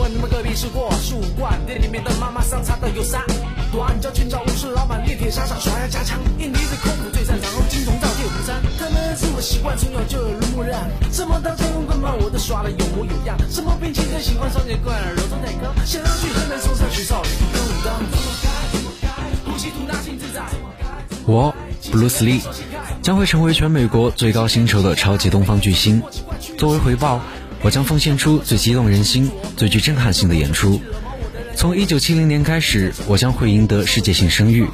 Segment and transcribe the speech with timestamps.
[0.00, 3.20] 烧点的烟味，明白隔壁是过树冠，店里面的妈妈桑擦的有三
[3.70, 19.08] 段，叫寻找武士老板，猎铁沙场耍要加强，印尼的空腹最擅长，金铜造铁虎山，可能是我习惯从小就耳濡目染，什么当天用棍棒我都耍的有模有样，什么兵器都喜欢双截棍，柔中带刚，想要去河南嵩山学少林跟武当，怎么该怎么该，
[19.44, 20.40] 呼吸吐纳心自在。
[21.26, 21.54] 我
[21.92, 22.40] Bruce Lee
[23.02, 26.02] 将会成为全美国最高薪酬的超级东方巨星。
[26.58, 27.20] 作为回报，
[27.62, 30.80] 我将奉献出最激动人心、最具震撼性的演出。
[31.54, 34.66] 从1970年开始，我将会赢得世界性声誉；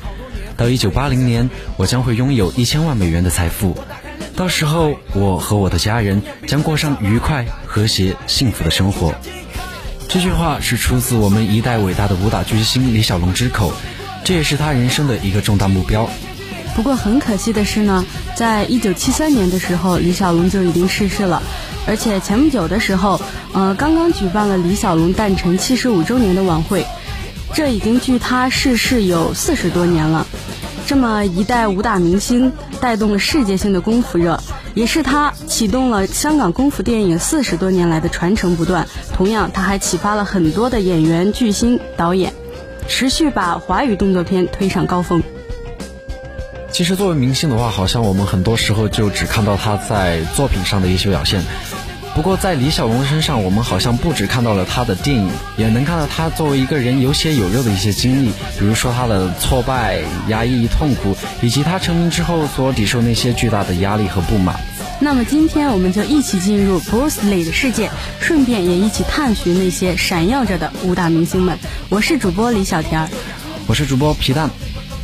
[0.57, 3.77] 到1980年，我将会拥有一千万美元的财富。
[4.37, 9.15] 到时候，我和我的家人将过上愉快、和谐、幸福的生活。
[10.09, 13.73] 这句话是出自我们一代伟大的武打巨星李小龙之口，
[14.25, 16.09] 这也是他人生的一个重大目标。
[16.77, 18.05] 不过很可惜的是呢，
[18.37, 21.43] 在一九七三年的时候，李小龙就已经逝世了，
[21.87, 23.21] 而且前不久的时候，
[23.53, 26.85] 呃，刚刚举办了李小龙诞辰七十五周年的晚会，
[27.55, 30.27] 这已经距他逝世有四十多年了。
[30.87, 34.41] 这么一代武打明星，带动了世界性的功夫热，
[34.75, 38.87] 也是他启动了香港功夫电影四十多年来的传承不断。
[39.13, 42.33] 同样，他还启发了很多的演员、巨星、导演，
[42.87, 45.23] 持续把华语动作片推上高峰。
[46.77, 51.43] 其实作为明星的话，好像我们很多时候就只看到他在作品上的一些表现。
[52.15, 64.61] 不过在李小龙身上，我们好像不只看到了他的电影，也能看到他作为一个人有血有肉的一些经历，比如说他的挫败、压抑、痛苦，以及他成名之后所抵受那些巨大的压力和不满。
[65.01, 67.91] 那么今天我们就一起进入 Bruce Lee 的世界，
[68.21, 71.59] 顺便也一起探寻那些闪耀着的武打明星们。
[71.89, 73.09] 我是主播李小田儿，
[73.67, 74.51] 我是主播皮蛋。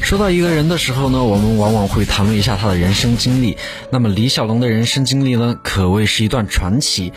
[0.03, 3.57] 说到一个人的时候呢，我们往往会谈论一下他的人生经历。
[3.91, 7.13] 那么李小龙的人生经历呢，可谓是一段传奇。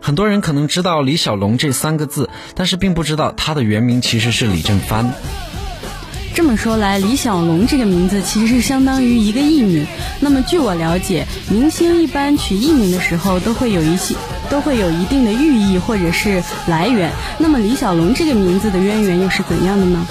[0.00, 5.12] 很多人可能知道李小龙这三个字，但是并不知道他的原名其实是李正帆。
[6.34, 9.86] 这么说来，李小龙这个名字其实是相当于一个艺名。
[10.18, 14.16] 那么据我了解，明星一般取艺名的时候都会有一些，
[14.50, 17.12] 都会有一定的寓意或者是来源。
[17.38, 20.04] 那么李小龙这个名字的渊源又是怎样的呢？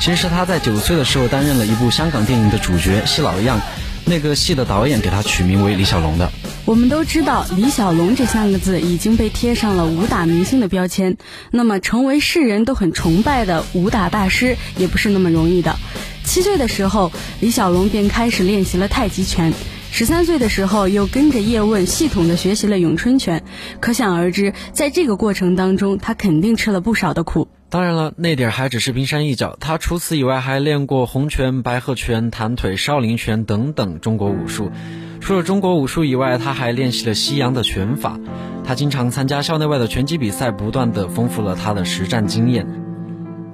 [0.00, 3.58] 其实他在九岁的时候担任了一部香港电影的主角是老样，
[4.04, 6.30] 那个戏的导演给他取名为李小龙的。
[6.66, 11.16] 我们都知道，李小龙这三个字已经被贴上了武打明星的标签。
[11.50, 15.76] 那么，成为世人都很崇拜的武打大师也不是那么容易的。
[16.24, 19.52] 七岁的时候，李小龙便开始练习了太极拳；
[19.96, 23.44] 十三岁的时候，又跟着叶问系统的学习了咏春拳。
[23.78, 27.46] 可想而知，在这个过程当中，他肯定吃了不少的苦。
[27.68, 29.56] 当然了，那点还只是冰山一角。
[29.60, 34.72] 他除此以外，还练过洪拳、白鹤拳、弹腿、少林拳等等中国武术。
[35.20, 38.18] 除了中国武术以外，他还练习了西洋的拳法。
[38.64, 42.66] 他经常参加校内外的拳击比赛，不断的丰富了他的实战经验。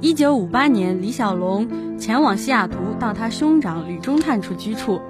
[0.00, 5.02] 一九五八年，李小龙前往西雅图，到他兄长吕中探处居处。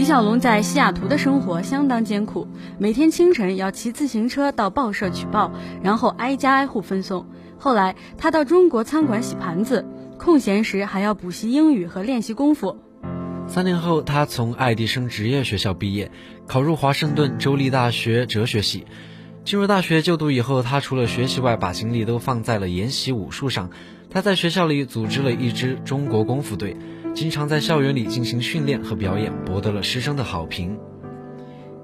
[0.00, 5.52] 李小龙在西雅图的生活相当艰苦，每天清晨要骑自行车到报社取报，
[5.82, 7.26] 然后挨家挨户分送。
[7.58, 9.84] 后来，他到中国餐馆洗盘子，
[10.16, 12.78] 空闲时还要补习英语和练习功夫。
[13.46, 16.10] 三年后，他从爱迪生职业学校毕业，
[16.46, 18.86] 考入华盛顿州立大学哲学系。
[19.44, 23.68] 进入大学就读以后，他除了学习外，把精力都放在了研习武术上。
[24.12, 26.76] 他在学校里组织了一支中国功夫队，
[27.14, 30.76] 经常在校园里进行训练和表演，博得了师生的好评。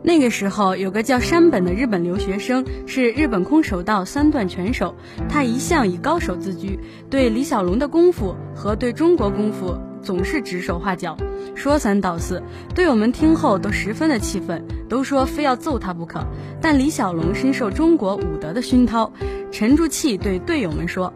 [0.02, 4.96] 那个时候，有个叫山本的日本留学生，是日本空手道三段拳手。
[5.28, 6.78] 他一向以高手自居，
[7.08, 11.16] 对李小龙的功夫和对中国功夫总是指手画脚，
[11.54, 12.42] 说三道四，
[12.74, 16.24] 队友们听后都十分的气愤，都说非要揍他不可。
[16.60, 19.12] 但李小龙深受中国武德的熏陶，
[19.50, 21.12] 沉住气对队友们说：“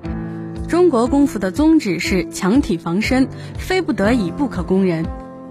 [0.70, 3.26] 中国功夫的宗旨是强体防身，
[3.58, 5.04] 非不得已不可攻人。”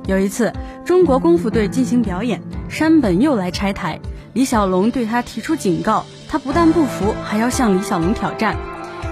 [0.07, 0.53] 有一次，
[0.85, 3.99] 中国功夫队进行表演，山本又来拆台，
[4.31, 8.55] 李小龙对他提出警告，他不但不服，还要向李小龙挑战。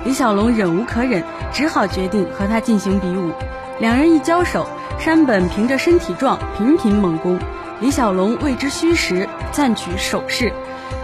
[0.05, 3.33] 李小龙忍无可忍，只好决定和他进行比武。
[3.81, 4.65] 两人一交手，
[4.97, 7.37] 山本凭着身体壮，频频猛攻，
[7.79, 10.51] 李小龙为之虚实，暂取手势。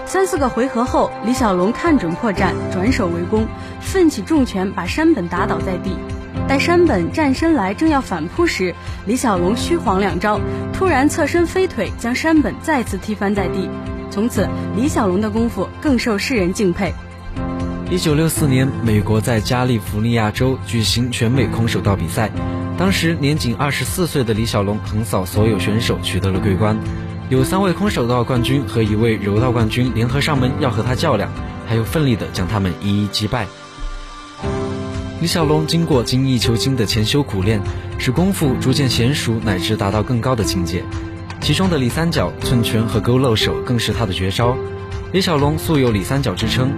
[0.07, 3.45] 三四个回合后，李小龙看准破绽，转手为攻，
[3.79, 5.95] 奋起重拳把山本打倒在地。
[6.47, 8.73] 待山本站身来，正要反扑时，
[9.05, 10.39] 李小龙虚晃两招，
[10.73, 13.69] 突然侧身飞腿，将山本再次踢翻在地。
[14.09, 16.91] 从此，李小龙的功夫更受世人敬佩。
[17.91, 22.31] 一九六四年，美国在加利福尼亚州举行全美空手道比赛，
[22.77, 26.77] 当时年仅二十四岁的李小龙横扫所有选手，取得了桂冠。
[27.29, 31.29] 有三位空手道冠军和一位柔道冠军联合上门要和他较量。
[31.65, 33.47] 还有奋力的将他们一一击败。
[35.21, 37.61] 李小龙经过精益求精的潜修苦练，
[37.97, 40.83] 使功夫逐渐娴熟，乃至达到更高的境界。
[41.39, 44.57] 其中的李三角、寸拳和勾漏手更是他的绝招。
[45.13, 46.73] 李小龙素有“李三角”之称。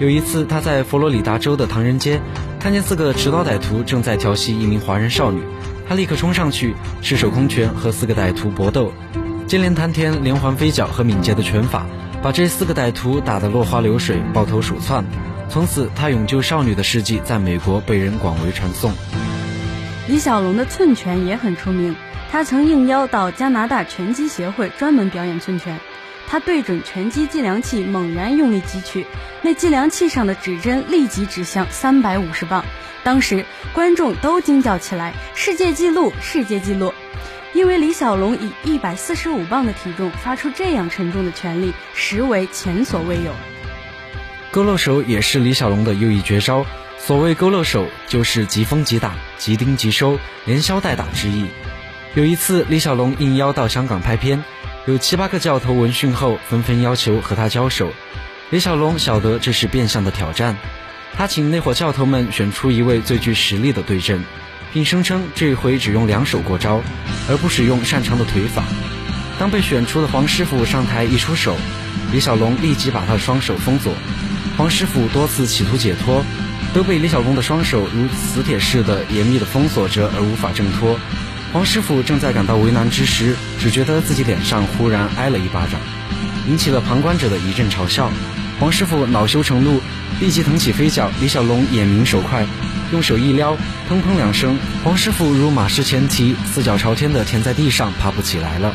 [0.00, 2.20] 有一次，他在佛罗里达州的唐人街，
[2.64, 5.42] 看见四个持刀歹徒正在调戏一名华人少女，
[5.86, 8.90] 他立刻冲上去，赤手空拳和四个歹徒搏斗，
[9.46, 11.84] 接连弹天、连环飞脚和敏捷的拳法，
[12.22, 15.04] 把这四个歹徒打得落花流水、抱头鼠窜。
[15.50, 18.94] 从此，他勇救少女的事迹在美国被人广为传颂。
[20.08, 21.94] 李小龙的寸拳也很出名，
[22.32, 25.78] 他曾应邀到加拿大拳击协会专门表演寸拳。
[26.26, 29.06] 他对准拳击计量器猛然用力击去，
[29.42, 32.64] 那计量器上的指针立即指向三百五十磅。
[33.02, 36.12] 当时观众都惊叫起来：“世界纪录！
[36.20, 36.92] 世界纪录！”
[37.52, 43.32] 因为李小龙以一百四十五磅的体重发出这样沉重的拳力，实为前所未有。
[44.50, 46.66] 勾勒手也是李小龙的又一绝招。
[46.96, 51.48] 所谓勾勒手，就是即封即打、即钉即收、连消带打之意。
[52.14, 54.42] 有一次，李小龙应邀到香港拍片，
[54.86, 57.90] 有七八个教头闻讯后纷纷要求和他交手。
[58.50, 60.58] 李小龙晓得这是变相的挑战，
[61.14, 64.22] 他请那伙教头们选出一位最具实力的对阵，
[64.74, 66.82] 并声称这回只用两手过招，
[67.30, 68.62] 而不使用擅长的腿法。
[69.38, 71.56] 当被选出的黄师傅上台一出手，
[72.12, 73.94] 李小龙立即把他的双手封锁。
[74.58, 76.22] 黄师傅多次企图解脱，
[76.74, 81.00] 都被李小龙的双手如磁铁似的严密的封锁着，而无法挣脱。
[81.54, 85.80] 黄师傅正在感到为难之时，只觉得自己脸上忽然挨了一巴掌，
[86.48, 88.10] 引起了旁观者的一阵嘲笑。
[88.58, 89.80] 黄师傅恼羞成怒，
[90.20, 91.08] 立即腾起飞脚。
[91.20, 92.44] 李小龙眼明手快，
[92.90, 93.56] 用手一撩，
[93.88, 98.74] 砰砰两声，黄师傅如马失前蹄，四脚朝天的填在地上，爬不起来了。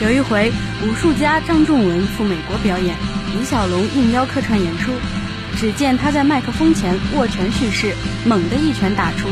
[0.00, 0.50] 有一回，
[0.82, 2.96] 武术家张仲文赴美国表演。
[3.36, 4.92] 李小龙应邀客串演出，
[5.58, 9.28] 只见他在麦克风前握拳蓄势，猛地一拳打出，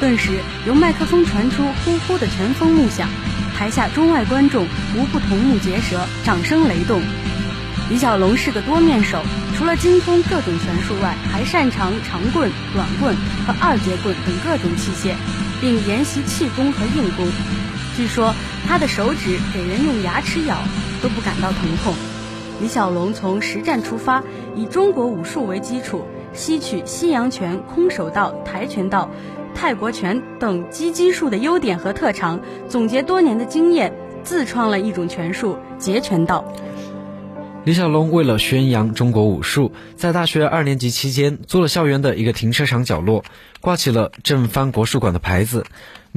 [0.00, 0.32] 顿时
[0.66, 3.08] 由麦克风传出呼呼的拳风怒响，
[3.56, 7.00] 台下中外观众无不瞠目结舌，掌声雷动。
[7.90, 9.22] 李小龙是个多面手，
[9.56, 13.14] 除了精通各种拳术外，还擅长长棍、短棍
[13.46, 15.14] 和二节棍等各种器械，
[15.60, 17.26] 并研习气功和硬功。
[17.96, 18.34] 据说
[18.66, 20.56] 他的手指给人用牙齿咬
[21.02, 21.94] 都不感到疼痛。
[22.60, 24.22] 李小龙从实战出发，
[24.56, 29.10] 以中国武术为基础，吸取西洋拳、空手道、跆拳道、
[29.54, 33.92] 泰国拳等击击术的优点和特长，总结多年的经验，
[34.22, 36.44] 自创了一种拳术——截拳道。
[37.64, 43.24] 李小龙为了宣扬中国武术，在大学二年级期间，租了校园的一个停车场角落，
[43.62, 45.64] 挂起了“正帆国术馆”的牌子，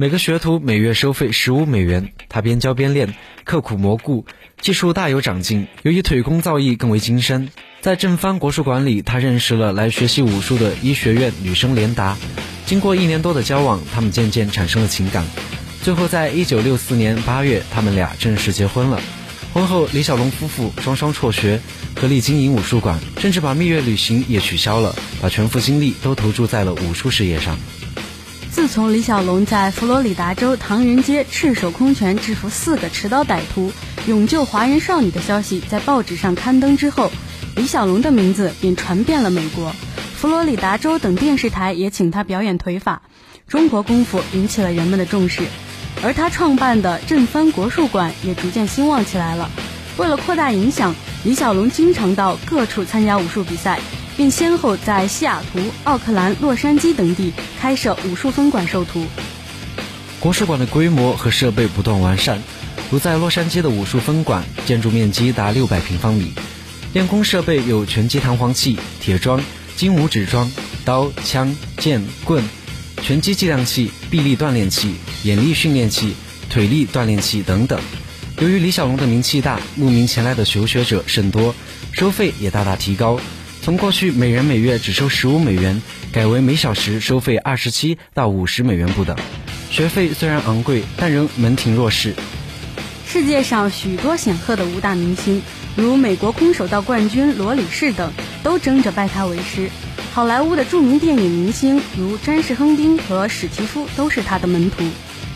[0.00, 2.12] 每个学徒每月收费十五美元。
[2.28, 4.26] 他边教边练，刻苦磨固，
[4.60, 5.66] 技术大有长进。
[5.82, 7.48] 由于腿功造诣更为精深，
[7.80, 12.16] 在正帆国术馆里，他认识了来学习武术的医学院女生连达。
[12.64, 15.26] 经过一年多的交往，他们渐渐产生了情感，
[15.82, 19.00] 最后在一九六四年八月，他们俩正式结婚了。
[19.52, 21.60] 婚后，李小龙夫妇双双辍学，
[21.96, 27.58] 合力经营武术馆，甚至把蜜月旅行也取消了，把全副精力都投注在了武术事业上。
[28.58, 33.72] 自从李小龙在佛罗里达州唐人街赤手空拳制服四个持刀歹徒，
[34.08, 37.08] 勇救华人少女的消息在报纸上刊登之后，
[37.54, 39.72] 李小龙的名字便传遍了美国，
[40.16, 43.02] 佛罗里达州等电视台也请他表演腿法，
[43.46, 45.44] 中国功夫引起了人们的重视。
[46.02, 49.48] 而他创办的正帆国术馆也逐渐兴旺起来了。
[49.98, 53.78] 为了扩大影响，李小龙经常到各处参加武术比赛，
[54.18, 59.06] 并先后在西雅图、奥克兰、洛杉矶等地开设武术分馆授徒。
[60.18, 62.42] 国术馆的规模和设备不断完善，
[62.90, 66.32] 如在洛杉矶的武术分馆，建筑面积达六百平方米，
[66.92, 69.40] 练功设备有拳击弹簧器、铁桩、
[69.76, 70.50] 金武指桩、
[70.84, 72.42] 刀、枪、剑、棍。
[73.00, 76.14] 拳击计量器、臂力锻炼器、眼力训练器、
[76.50, 77.80] 腿力锻炼器等等。
[78.40, 81.54] 由于李小龙的名气大，慕名前来的求学者甚多，
[81.92, 83.20] 收费也大大提高，
[83.68, 89.14] 从过去每人每月只收十五美元，改为每小时收费二十七到五十美元不等。
[89.70, 92.14] 学费虽然昂贵，但仍门庭若市。
[93.06, 95.42] 世界上许多显赫的武打明星，
[95.76, 98.10] 如美国空手道冠军罗里士等，
[98.42, 99.68] 都争着拜他为师。
[100.14, 104.82] 好莱坞的著名电影明星如詹士·亨丁和史蒂夫都是他的门徒，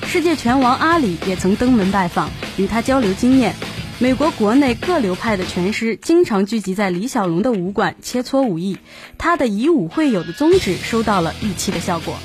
[0.07, 3.55] 世界拳王阿里也曾登门拜访，与他交流经验。
[4.03, 8.79] 美国国内各流派的拳师经常聚集在李小龙的武馆切磋武艺，
[9.17, 12.17] 他的以武会友的宗旨收到了预期的效果。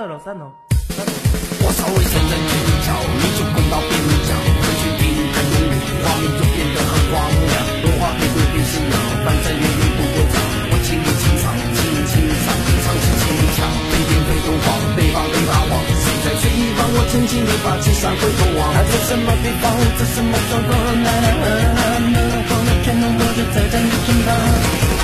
[0.00, 0.48] 二楼三楼？
[1.60, 2.52] 我稍微站在街
[2.88, 2.88] 角，
[3.20, 3.92] 你就滚到边
[4.24, 7.52] 角，人群一看拥挤，画面就变得很荒凉。
[7.84, 10.40] 文化配对变新娘，反在原地不过场。
[10.72, 12.48] 我请你清场，请你清场，
[12.80, 16.88] 唱起牵强，北边北东方，北方跟大王，谁在吹一方？
[16.96, 19.68] 我轻轻地把旗上回头望，他在什么地方？
[20.00, 20.72] 在什么场合？
[20.96, 22.16] 呐呐呐呐，
[22.48, 24.99] 光了天空，我就在站你身旁。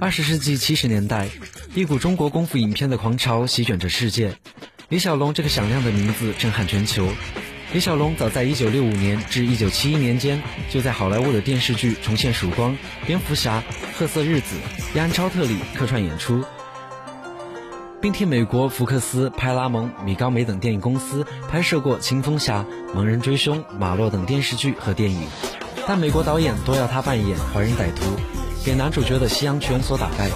[0.00, 1.28] 二十世纪七十年代，
[1.74, 4.36] 一股中国功夫影片的狂潮席卷着世界。
[4.88, 7.08] 李小龙这个响亮的名字震撼全球。
[7.72, 12.72] 李小龙早在一九六五年至一九七一年间，就在好莱坞的电视剧《重现曙光》
[13.06, 13.58] 《蝙蝠侠》
[13.98, 14.56] 《褐色日子》
[14.96, 16.44] 《亚安超特》里客串演出，
[18.00, 22.64] 并替美国福克斯、派拉蒙、米高梅等电影公司拍摄过《青蜂侠》
[22.96, 25.26] 《盲人追凶》《马洛》等电视剧和电影。
[25.86, 28.33] 但美国导演都要他扮演坏人歹徒。
[28.64, 30.30] 给男主角的西洋拳所打败，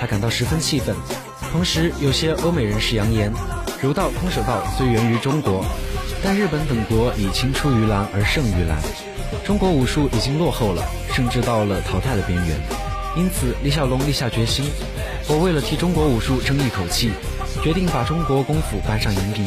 [0.00, 0.96] 他感到十分气愤。
[1.52, 3.30] 同时，有些欧美人士扬言，
[3.82, 5.62] 柔道、空手道虽源于中国，
[6.22, 8.78] 但日本等国已青出于蓝而胜于蓝，
[9.44, 12.58] 中国武术已经落后了，甚至到了淘汰的边缘。
[13.18, 14.64] 因此，李小龙立下决心：
[15.28, 17.10] 我为了替中国武术争一口气，
[17.62, 19.46] 决定把中国功夫搬上荧屏，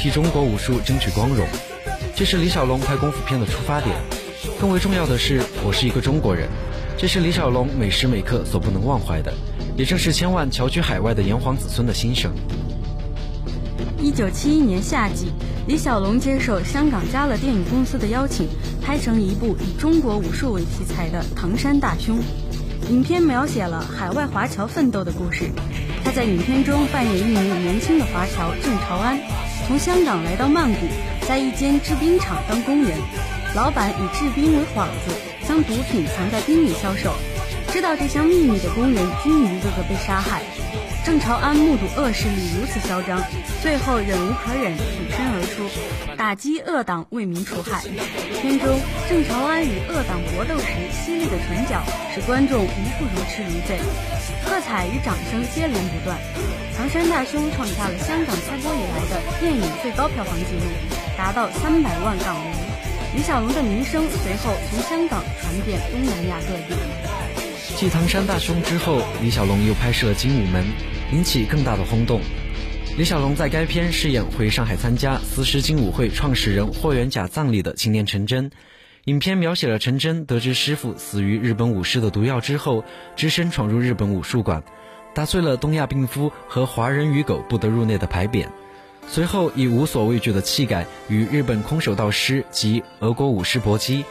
[0.00, 1.46] 替中国武术争取光荣。
[2.16, 3.94] 这是李小龙拍功夫片的出发点。
[4.60, 6.48] 更为重要的是，我是一个中国人。
[7.02, 9.34] 这是李小龙每时每刻所不能忘怀的，
[9.76, 12.30] 也正是千万侨居海外的炎黄子孙的心声。
[14.00, 15.32] 一九七一年夏季，
[15.66, 18.46] 李小龙接受香港嘉乐电影公司的邀请，
[18.80, 22.16] 拍成一部以中国武术为题材的《唐山大兄》。
[22.88, 25.50] 影片描写了海外华侨奋斗的故事。
[26.04, 29.18] 他在影片中扮演一名年轻的华侨郑朝安，
[29.66, 30.86] 从香港来到曼谷，
[31.26, 32.96] 在一间制冰厂当工人，
[33.56, 35.31] 老板以制冰为幌子。
[35.46, 37.14] 将毒品藏在冰里销售，
[37.72, 40.42] 知道这项秘密的工人均一个个被杀害。
[41.04, 43.20] 郑朝安目睹恶势力如此嚣张，
[43.60, 45.66] 最后忍无可忍，挺身而出，
[46.16, 47.82] 打击恶党，为民除害。
[48.40, 48.78] 片中
[49.10, 51.82] 郑朝安与恶党搏斗时犀利的唇角，
[52.14, 53.82] 使观众无不如痴如醉，
[54.46, 56.16] 喝彩与掌声接连不断。
[56.78, 60.62] 《唐山大兄》创下了香港开播以来的电影最高票房纪录，
[61.18, 62.71] 达到三百万港元。
[63.14, 66.80] 李小龙的名声随后从香港传遍东南亚各地。
[67.76, 70.64] 继《唐山大兄》之后，李小龙又拍摄《精武门》，
[71.14, 72.22] 引起更大的轰动。
[72.96, 78.50] 李小龙在该片饰演回上海参加四狮精武会创始人霍元甲葬礼的青年陈真。
[79.04, 82.82] 影片描写了陈真得知师傅死于日本武士的毒药之后，
[83.14, 84.62] 只身闯入日本武术馆，
[85.14, 88.46] 打碎了东亚病夫和华人与狗不得入内的牌匾。
[89.08, 94.04] 随后以无所畏惧的气概与日本空手道师及俄国武士搏击，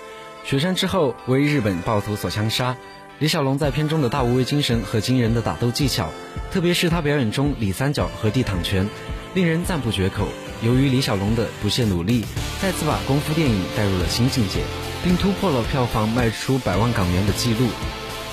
[0.44, 2.76] 雪山之后为日本暴徒所枪杀。
[3.20, 6.10] 李小龙在片中的大无畏精神和惊人的打斗技巧，
[6.52, 8.90] 特别是他表演中里三角和地躺拳，
[9.36, 10.28] 令人赞不绝口。
[10.64, 12.26] 由于李小龙的不懈努力，
[12.62, 14.62] 再次把功夫电影带入了新境界，
[15.04, 17.68] 并突破了票房卖出百万港元的记录。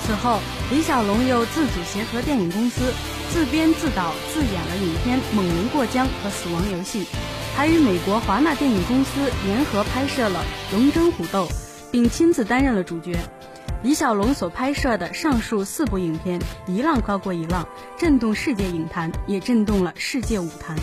[0.09, 0.39] 此后，
[0.71, 2.91] 李小龙又自组协和电影公司，
[3.31, 7.03] 自编自导自演了影片《猛龙过江》和《死亡游戏》，
[7.55, 10.43] 还与美国华纳电影公司联合拍摄了
[10.75, 11.45] 《龙争虎斗》，
[11.91, 13.19] 并亲自担任了主角。
[13.83, 20.75] 李小龙所拍摄的上述四部影片，一浪高过一浪，震动世界影坛，也震动了世界舞坛。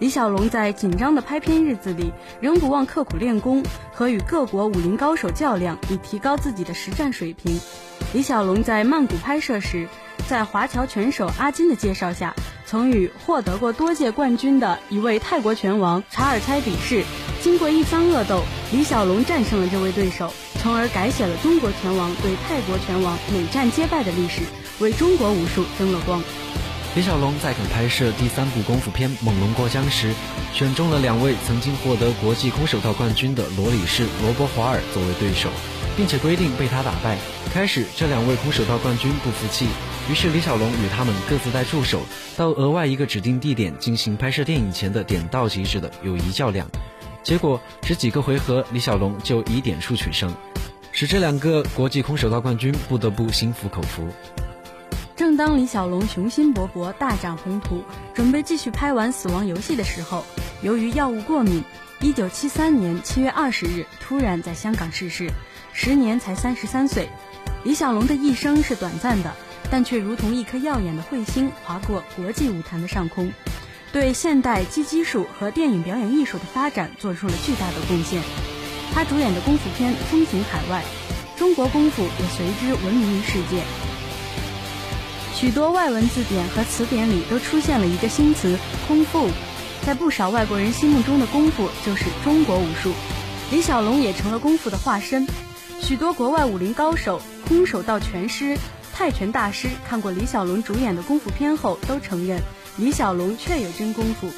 [0.00, 2.10] 李小龙在紧张的拍片日子里，
[2.40, 7.60] 仍不忘刻苦练功和与各国武林高手较量，以提高自己的实战水平。
[8.14, 9.86] 李小龙在曼谷拍摄时，
[10.26, 12.34] 在华侨拳手阿金的介绍下，
[12.64, 17.04] 曾与获得过多届冠军的一位泰国拳王查尔猜比试。
[17.42, 20.32] 经过一番恶斗，李小龙战胜了这位对手，
[20.62, 24.40] 从而改写了中国拳王对泰国拳王每战皆败的历史，
[24.78, 26.22] 为中国武术争了光。
[26.96, 30.12] 李小龙在肯拍摄第三部功夫片《猛龙过江》时，
[30.52, 35.48] 选中了两位曾经获得国际空手道冠军的罗里士、罗伯·华尔作为对手。
[35.96, 37.18] 并且规定被他打败。
[37.52, 39.66] 开始，这两位空手道冠军不服气，
[40.10, 42.02] 于是李小龙与他们各自带助手
[42.36, 46.66] 到额外一个指定地点进行拍摄电影前的点到即止的友谊较量。
[47.22, 50.34] 结果只几个回合，李小龙就以点数取胜，
[50.90, 54.08] 使这两个国际空手道冠军不得不心服口服。
[55.40, 60.22] 当李小龙雄心勃勃、大展宏图，准备继续拍完《死亡游戏》的时候，
[60.60, 61.64] 由于药物过敏，
[62.00, 65.30] 一九七三年七月二十日突然在香港逝世。
[65.72, 67.08] 时年才三十三岁，
[67.64, 69.34] 李小龙的一生是短暂的，
[69.70, 73.32] 但却如同一颗耀眼的彗星划过国际舞台的上空，
[73.94, 78.22] 对现代击击术和电影表演艺术的发展做出了巨大的贡献。
[78.92, 80.84] 他主演的功夫片风行海外，
[81.38, 83.64] 中国功夫也随之闻名于世界。
[85.40, 89.26] 许多外文字典和词典里都出现了一个新词“空腹”，
[89.86, 92.92] 在不少外国人心目中的功夫就是中国武术，
[93.50, 95.26] 李小龙也成了功夫的化身。
[95.80, 98.58] 许多国外武林高手、空手道拳师、
[98.92, 102.42] 泰拳大师看过李小龙主演的功夫片后，都承认
[102.76, 104.28] 李小龙确有真功夫。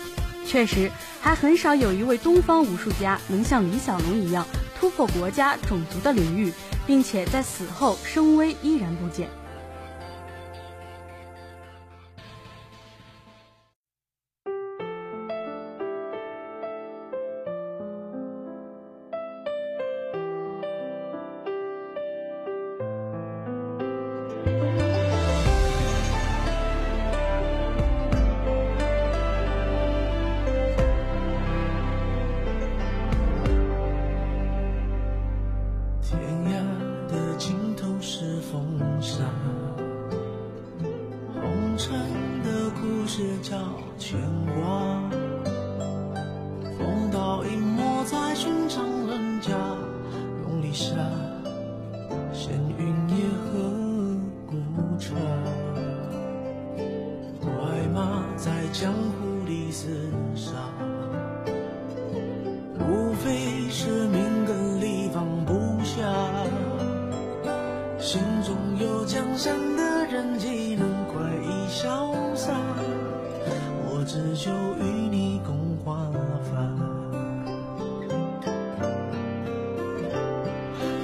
[0.47, 4.47] 确实，还很少有一位东方武术家能像李小龙一样
[4.79, 6.53] 突破国家、种族的领域，
[6.87, 9.29] 并且在死后声威依然不减。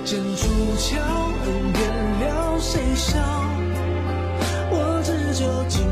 [0.09, 0.97] 剑出鞘，
[1.45, 1.81] 恩怨
[2.21, 3.19] 了，谁笑？
[4.71, 5.85] 我只求今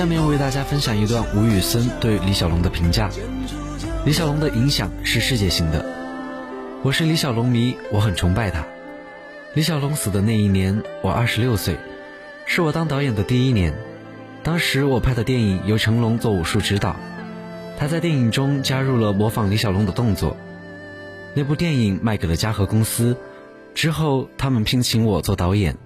[0.00, 3.10] 下面为大家分享一段吴宇森对李小龙的评价。
[4.06, 5.84] 李小龙的影响是世界性的。
[6.82, 8.64] 我是李小龙迷，我很崇拜他。
[9.52, 11.76] 李小龙死的那一年，我二十六岁，
[12.46, 13.74] 是我当导演的第一年。
[14.42, 16.96] 当时我拍的电影由成龙做武术指导，
[17.78, 20.34] 他在电影中加入了模仿李小龙的动作。
[21.34, 23.18] 那部电影卖给了嘉禾公司，
[23.74, 25.76] 之后他们聘请我做导演。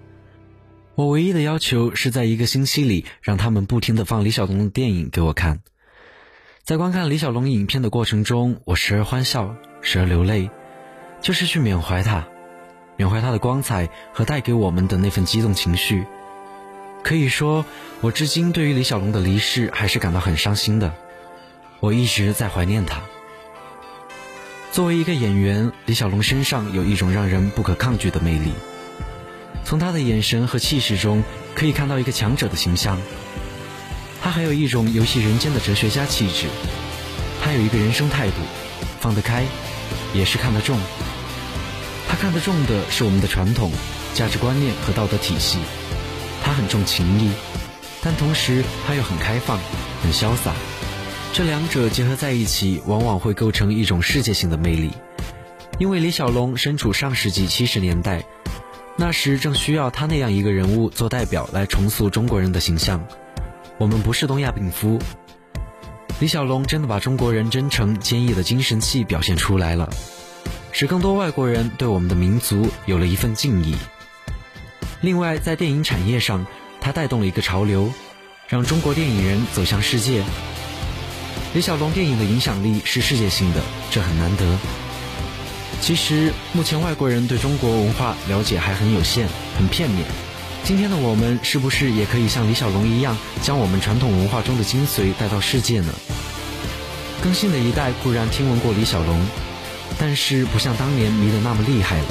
[0.97, 5.59] 我唯一的要求是在一个星期里让他们不停的放李小龙的电影给我看，
[6.63, 10.51] 在观看李小龙影片的过程中，我时而欢笑，时而流泪，
[11.21, 12.29] 就是去缅怀他，
[12.97, 16.05] 缅怀他的光彩和带给我们的那份激动情绪。
[17.03, 17.65] 可以说，
[18.01, 20.95] 我至今对于李小龙的离世还是感到很伤心的，
[21.81, 23.03] 我一直在怀念他。
[24.71, 28.53] 作为一个演员，李小龙身上有一种让人不可抗拒的魅力。
[29.65, 31.25] 从他的眼神和气势中，
[31.55, 33.01] 可以看到一个强者的形象。
[34.23, 36.47] 他还有一种游戏人间的哲学家气质。
[37.43, 38.37] 他有一个人生态度，
[39.01, 39.45] 放得开，
[40.15, 40.79] 也是看得重。
[42.09, 43.71] 他看得重的是我们的传统
[44.15, 45.59] 价值观念和道德体系。
[46.43, 47.31] 他很重情义，
[48.03, 49.59] 但同时他又很开放、
[50.03, 50.53] 很潇洒。
[51.33, 54.91] 这两者结合在一起，往往会构成一种世界性的魅力。
[55.79, 58.25] 因为李小龙身处上世纪七十年代。
[58.97, 63.05] 那时正需要他那样一个人物做代表来重塑中国人的形象。
[63.77, 64.99] 我们不是东亚病夫。
[66.21, 69.91] 李小龙真的把中国人真诚坚毅的精神气表现出来了，
[70.71, 73.75] 使更多外国人对我们的民族有了一份敬意。
[75.01, 76.47] 另外，在电影产业上，
[76.81, 77.93] 他带动了一个潮流，
[78.47, 80.23] 让中国电影人走向世界。
[81.53, 84.59] 李小龙电影的影响力是世界性的，这很难得。
[85.85, 90.03] 其实，目前外国人对中国文化了解还很有限，很片面。
[90.63, 95.93] 今天的我们，是不是也可以像李小龙一样，将我们传统文化中的精髓带到世界呢？
[97.23, 99.27] 更新的一代固然听闻过李小龙，
[99.99, 102.07] 但是不像当年迷得那么厉害了。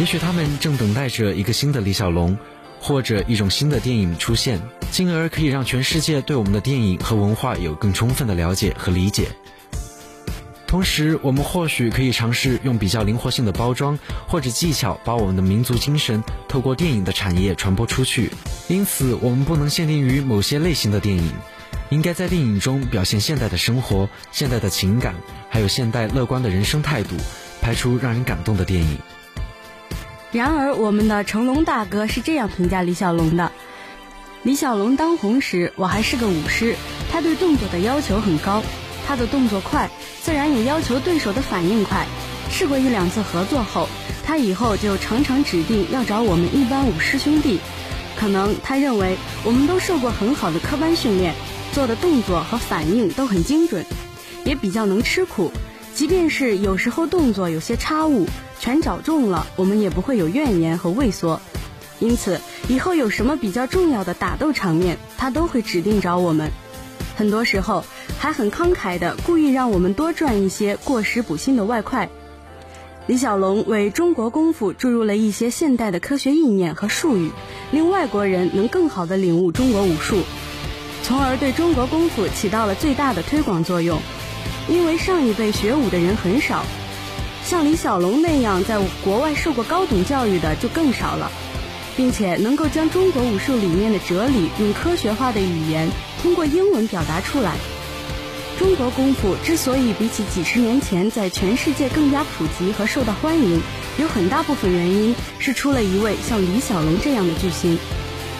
[0.00, 2.36] 也许他们正等待着一个新的李小龙，
[2.80, 4.60] 或者一种新的电影出现，
[4.90, 9.28] 进而可以让全世界对我们的电影和文化有更充分的了解和理解。
[10.72, 18.30] 同时，我们或许可以尝试用比较灵活性的包装或者技巧，把我们的民族精神透过电影的产业传播出去。
[18.68, 21.30] 因此，我们不能限定于某些类型的电影，
[21.90, 25.14] 应该在电影中表现现代的生活、现代的情感，
[25.50, 27.16] 还有现代乐观的人生态度，
[27.60, 28.96] 拍出让人感动的电影。
[30.32, 33.52] 然而，我们的成龙大哥是这样评价李小龙的：
[34.42, 36.74] 李小龙当红时，我还是个舞师，
[37.10, 38.62] 他对动作的要求很高。
[39.06, 39.90] 他的动作快，
[40.22, 42.06] 自然也要求对手的反应快。
[42.50, 43.88] 试过一两次合作后，
[44.24, 47.60] 他以后就常常指定要找我们一班武师兄弟。
[48.14, 51.34] 可能他认为我们都受过很好的科班训练，
[51.72, 53.84] 做的动作和反应都很精准，
[54.44, 55.50] 也比较能吃苦。
[55.94, 58.26] 即便是有时候动作有些差误，
[58.60, 61.40] 全找中了，我们也不会有怨言和畏缩。
[61.98, 66.50] 因此，以后有什么比较重要的打斗场面，他都会指定找我们。
[67.16, 67.84] 很多时候
[68.22, 72.08] 还很慷慨的，故意让我们多赚一些过时补新的外快。
[73.08, 77.32] 李小龙为中国功夫注入了一些现代的科学意念和术语，
[77.72, 80.22] 令外国人能更好的领悟中国武术，
[81.02, 83.98] 从而对中国功夫起到了最大的推广作用。
[84.68, 86.64] 因为上一辈学武的人很少，
[87.44, 91.28] 像李小龙那样在国外受过高等教育的就更少了。
[91.96, 95.90] 并且能够将中国武术里面的哲理用科学化的语言
[96.22, 97.56] 通过英文表达出来。
[98.62, 103.60] 中国功夫之所以比起几十年前在全世界更加普及和受到欢迎，
[103.98, 107.76] 有很大部分原因是出了一位像李小龙这样的巨星。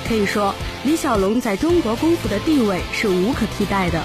[0.07, 0.55] 可以说，
[0.85, 4.05] 李小龙在中国功夫的地位是无可替代的。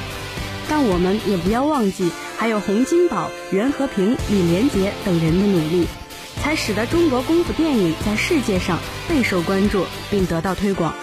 [0.67, 5.85] 但我们也不要忘记，还有洪金宝、袁和平、李连杰等人的努力，
[6.41, 10.95] 才使得中国功夫电影在世界上备受关注并得到推广。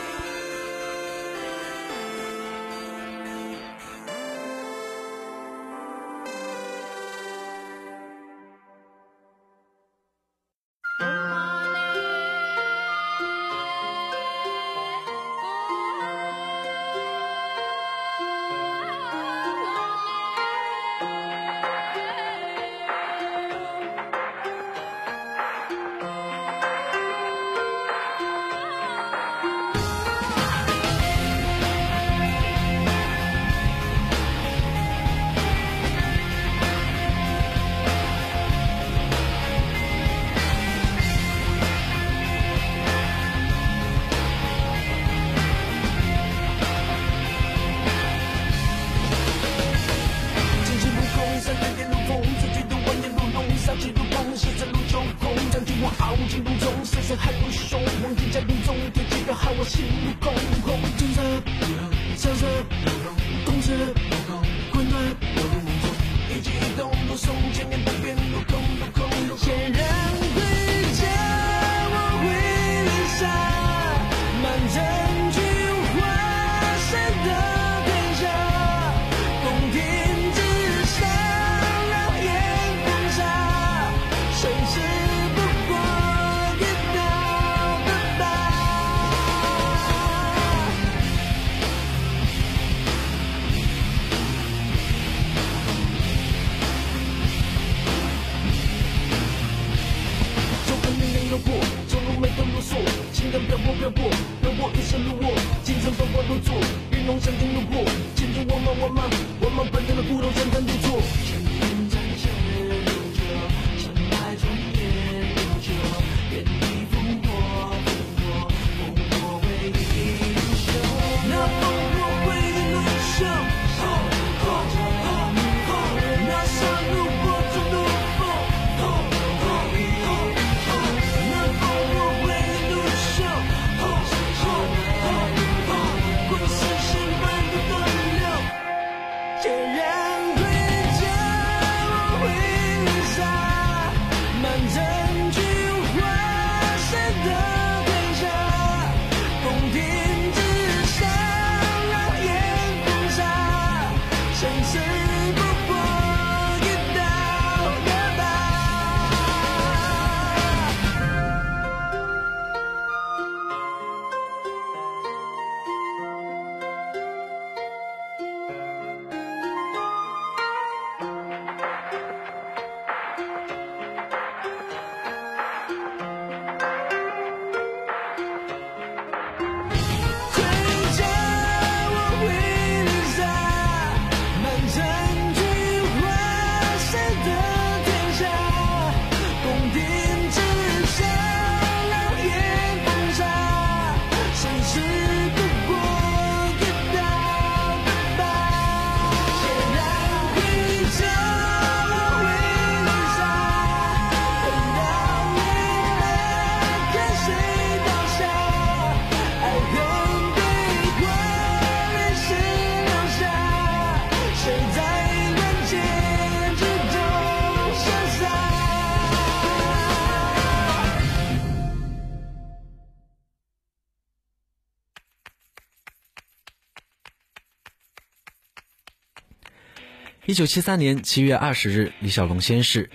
[230.34, 232.90] 一九七三年七月二十日，李小龙仙逝。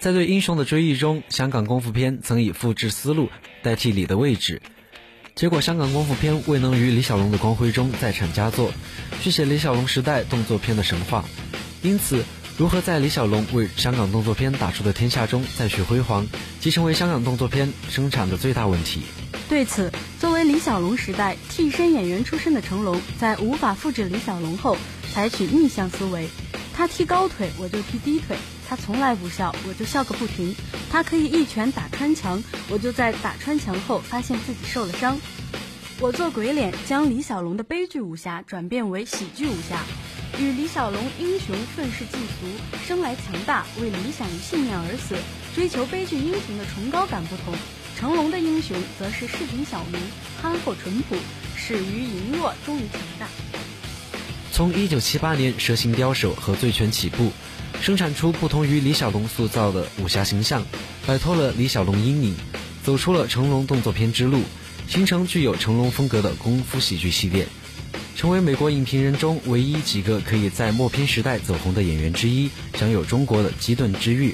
[0.00, 3.28] 在对英雄的追忆中，香港功夫片曾以复制思路
[3.62, 4.60] 代替李的位置，
[5.36, 8.72] 结果香港功夫片未能于李小龙的光辉中再产佳作，
[9.20, 11.24] 续写李小龙时代动作片的神话。
[11.82, 12.24] 因此，
[12.58, 16.26] 如何在李小龙为香港动作片打出的天下中再续辉煌，
[16.58, 19.02] 即成为香港动作片生产的最大问题。
[19.48, 24.76] 对此，作为李小龙时代替身演员出身的成龙，在无法复制李小龙后，
[25.14, 26.26] 采取逆向思维。
[26.74, 28.36] 他踢高腿，我就踢低腿；
[28.68, 30.54] 他从来不笑，我就笑个不停；
[30.90, 35.18] 他可以一拳打穿墙，我就在打穿墙后发现自己受了伤。
[36.00, 39.84] 我做鬼脸，将李小龙的悲剧武侠转变为喜剧武侠。
[40.40, 42.46] 与李小龙英雄愤世嫉俗、
[42.86, 45.14] 生来强大、为理想与信念而死、
[45.54, 47.54] 追求悲剧英雄的崇高感不同，
[47.98, 50.00] 成龙的英雄则是市井小民，
[50.40, 51.16] 憨厚淳朴，
[51.54, 53.28] 始于羸弱，终于强大。
[54.62, 57.32] 从一九七八年蛇形刁手和醉拳起步，
[57.80, 60.64] 生产出不同于李小龙塑造的武侠形象，
[61.04, 62.36] 摆脱了李小龙阴影，
[62.84, 64.40] 走出了成龙动作片之路，
[64.86, 67.44] 形成具有成龙风格的功夫喜剧系列，
[68.14, 72.48] 成为美国影评人中唯一几个可以在默片时代走红的演员之一，
[72.78, 74.32] 享有中国的基顿之誉。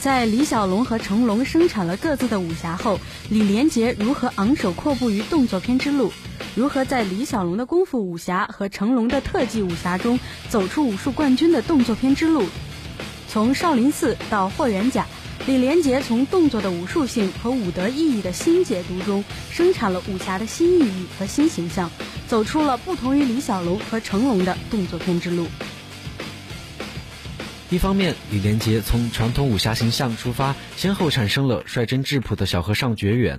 [0.00, 6.12] 在李小龙和成龙生产了各自的武侠后，李连杰如何昂首阔步于动作片之路？
[6.54, 12.44] 如何在李小龙的功夫武侠和成龙的特技武侠中走出武术冠军的动作片之路？
[13.28, 15.04] 从少林寺到霍元甲，
[15.46, 21.90] 李连杰从动作的武术性和武德意义的新解读中生产了武侠的新意义和新形象，
[22.28, 25.48] 走出了不同于李小龙和成龙的动作片之路。
[27.70, 33.38] 一方面，李连杰从传统武侠形象出发，先后产生了率真质朴的小和尚觉远。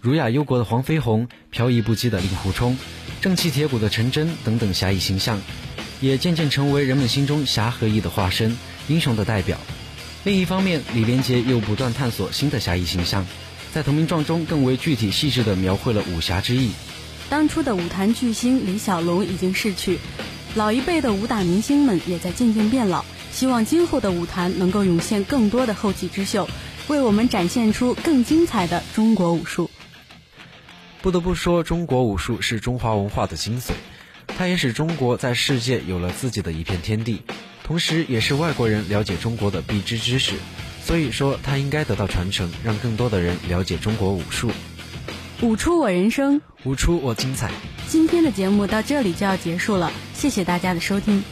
[0.00, 2.78] 儒雅忧国的黄飞鸿，飘逸不羁的令狐冲，
[3.20, 5.38] 正气铁骨的陈真等等侠义形象，
[6.00, 8.56] 也渐渐成为人们心中侠和义的化身，
[8.88, 9.58] 英雄的代表。
[10.24, 13.26] 另一方面，李连杰又不断探索新的侠义形象，
[13.74, 16.70] 在投名状中更为具体细致地描绘了武侠之意。
[17.28, 19.98] 当初的武坛巨星李小龙已经逝去，
[20.54, 23.04] 老一辈的武打明星们也在渐渐变老。
[23.36, 26.48] 希望今后的舞坛能够涌现更多的后起之秀，
[26.88, 29.70] 为我们展现出更精彩的中国武术。
[31.02, 33.72] 不得不说，中国武术是中华文化的精髓，
[34.26, 37.24] 它也使中国在世界有了自己的一片天地，
[37.62, 40.32] 同时也是外国人了解中国的必知知识。
[40.82, 44.50] 所以说，它应该得到传承，让更多的人了解中国武术。
[45.42, 47.50] 舞出我人生，舞出我精彩。
[47.86, 51.22] 今天的节目到这里就要结束了，谢谢大家的收听。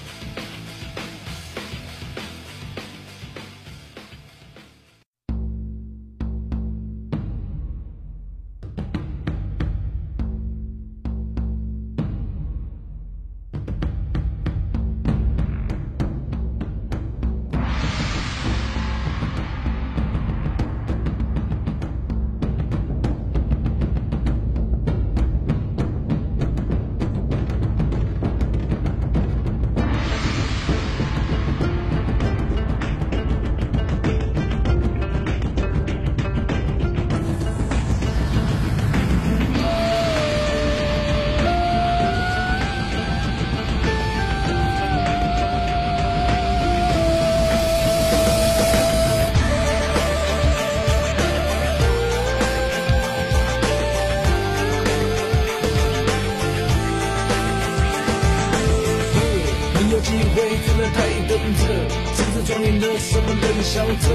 [63.64, 64.06] 笑着，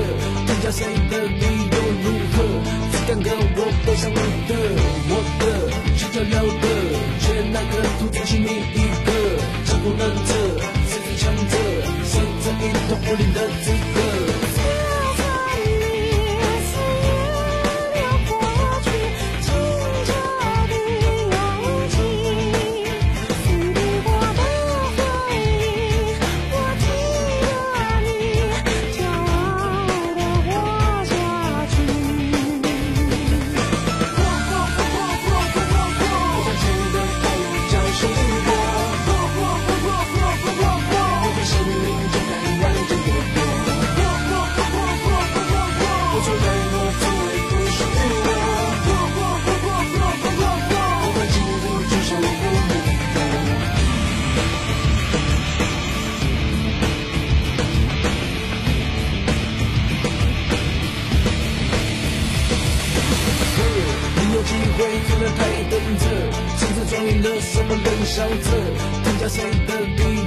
[0.45, 2.37] 天下谁的理由如何？
[2.91, 4.15] 只敢跟我都想你
[4.47, 4.51] 的，
[5.09, 5.41] 我的，
[5.97, 6.65] 去照料的，
[7.19, 9.09] 却那个独自亲你一个，
[9.65, 10.29] 江湖难测，
[10.87, 11.57] 谁最强者？
[12.05, 14.08] 谁在一统武林的资格？
[68.09, 68.33] 笑着，
[69.03, 70.18] 天下谁的理由如何？